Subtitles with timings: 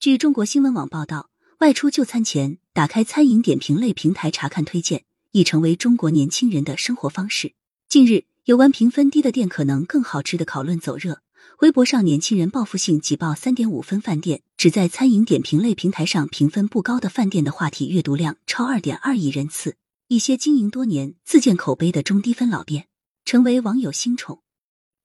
[0.00, 1.28] 据中国新闻网报道，
[1.58, 7.52] 外出就餐前打开餐饮点评类平台查看推荐，已成为中国年轻人的生活方式。
[7.86, 11.20] 近日，有关评分低的店可能更好吃的讨论走热。
[11.58, 19.76] 微博上，年轻人报复性挤爆三点五分饭店，只在餐饮点评类平台上评分不高的饭店的话题阅读量超二点二亿人次。
[20.08, 22.86] 一些经营多年、自建口碑的中低分老店，
[23.26, 24.40] 成为网友新宠。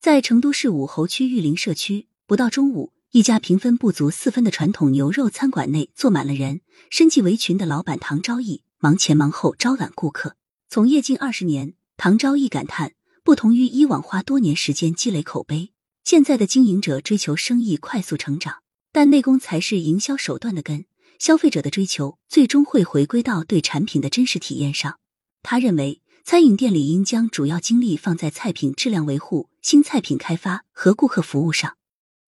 [0.00, 6.62] 在成都市武侯区玉林社区，不到中午，一家评分不足四分的传统牛肉餐馆内坐满了人。
[6.90, 10.34] 身系围裙的老板唐昭义忙前忙后招揽顾客，
[10.68, 11.74] 从业近二十年。
[11.96, 15.70] 唐昭义感叹，不同于以往花多年时间积累口碑，
[16.02, 18.56] 现在的经营者追求生意快速成长，
[18.90, 20.86] 但内功才是营销手段的根。
[21.20, 24.98] 消费者的追求最终会回归到对产品的真实体验上。
[25.44, 31.76] 他认为，餐饮店里应将主要精力放在菜品质量维护、新菜品开发和顾客服务上。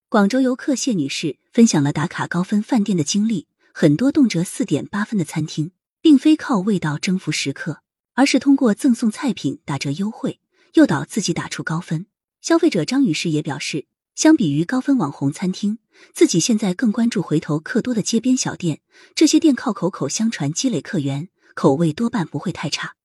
[0.08, 7.81] 广州游客谢女士分享了打卡高分饭店的经历，很多动辄四点八分的餐厅，并非靠味道征服食客。
[8.14, 10.39] 而是通过赠送菜品、打折优惠
[10.76, 12.06] 诱导自己打出高分。
[12.39, 15.80] 消费者张女士也表示，相比于高分网红餐厅，
[16.14, 18.80] 自己现在更关注回头客多的街边小店。
[19.16, 22.95] 这些店靠口口相传积累客源，口味多半不会太差。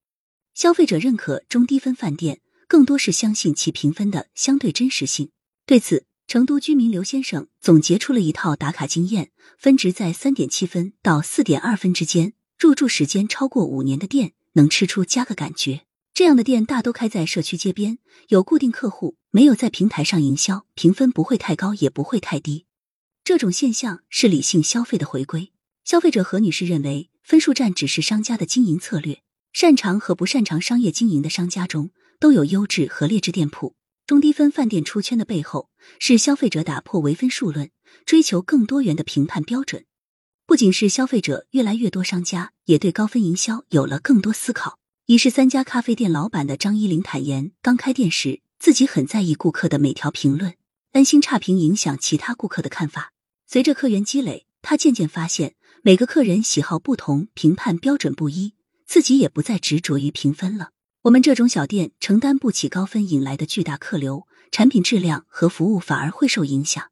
[0.54, 5.30] 消费者认可中低分饭店，更多是相信其评分的相对真实性。
[5.66, 14.34] 对此，成都居民刘先生总结出了一套打卡经验：分值在三点七分到四点二分之间，入住时间超过五年的店。
[14.52, 22.64] 能吃出加个感觉，这样的店大都开在社区街边，有固定客户，没有在平台上营销，评分不会太高，也不会太低。
[23.24, 25.50] 这种现象是理性消费的回归。
[25.84, 29.22] 消费者何女士认为，分数战只是商家的经营策略，
[29.52, 33.74] 擅长和不擅长商业经营的商家中都有优质和劣质店铺。
[34.10, 37.70] 中低分饭店出圈的背后，是消费者打破唯分数论，
[38.04, 39.84] 追求更多元的评判标准。
[40.46, 44.80] 不仅是消费者，越来越多商家也对高分营销有了更多思考。
[45.06, 50.56] 一是三家咖啡店老板的张一林坦言，刚开店时自己很在意顾客的每条评论，
[50.90, 53.12] 担心差评影响其他顾客的看法。
[53.46, 55.54] 随着客源积累，他渐渐发现
[55.84, 58.54] 每个客人喜好不同，评判标准不一，
[58.84, 60.70] 自己也不再执着于评分了。
[61.04, 66.90] 我们这种小店承担不起高分引来的巨大客流，产品质量和服务反而会受影响。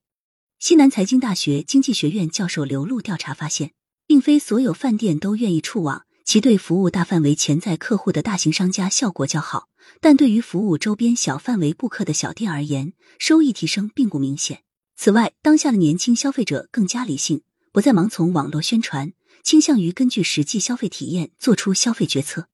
[0.58, 3.72] 西南财经大学经济学院教授刘璐调查发现，
[4.06, 9.68] 并非所有饭店都愿意触网，其对服务大范围潜在客户的大型商家效果较好，
[10.00, 14.62] 但对于服务周边小范围顾客的小店而言，收益提升并不明显。
[14.96, 17.42] 此外，当下的年轻消费者更加理性，
[17.72, 22.48] 不再盲从网络宣传，倾向于根据实际消费体验做出消费决策。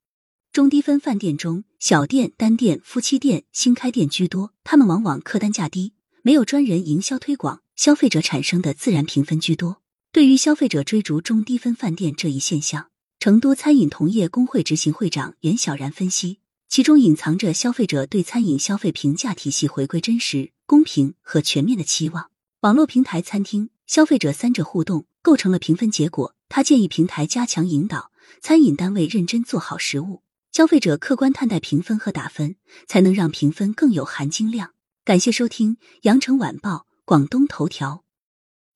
[0.55, 7.63] 中低分饭店中，小店、单店、夫妻店、新开店居多，他们往往客单价低，没有专人营销推广。
[7.75, 9.83] 消费者产生的自然评分居多。
[10.13, 12.87] 对于消费者追逐中低分饭店这一现象，
[13.19, 16.39] 成都餐饮同业工会执行会长袁小然分析，
[16.69, 22.31] 其中隐藏着消费者对餐饮消费评价体系回归真实、公平和全面的期望。
[22.61, 26.37] 网络平台、餐厅、消费者三者互动构成了评分结果。
[26.49, 30.23] 他建议平台加强引导，餐饮单位认真做好食物，
[30.55, 32.55] 消费者客观看待评分和打分，
[32.87, 34.71] 才能让评分更有含金量。
[35.05, 36.87] 感谢收听羊城晚报。
[37.05, 38.05] 广东头条，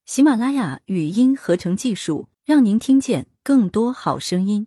[0.04, 4.66] 喜马拉雅语音合成技术，让您听见更多好声音。